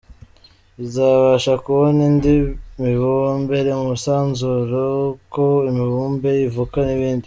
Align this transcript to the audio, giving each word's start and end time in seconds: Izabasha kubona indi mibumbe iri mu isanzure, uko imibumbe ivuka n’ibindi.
Izabasha 0.85 1.53
kubona 1.65 1.99
indi 2.09 2.33
mibumbe 2.81 3.53
iri 3.61 3.73
mu 3.79 3.87
isanzure, 3.97 4.79
uko 5.11 5.41
imibumbe 5.69 6.29
ivuka 6.47 6.77
n’ibindi. 6.87 7.19